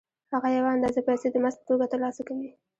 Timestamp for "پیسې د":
1.07-1.35